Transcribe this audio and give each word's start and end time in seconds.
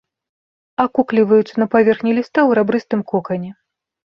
Акукліваюцца 0.83 1.55
на 1.65 1.69
паверхні 1.75 2.11
ліста 2.21 2.33
ў 2.33 2.51
рабрыстым 2.61 3.07
кокане. 3.13 3.51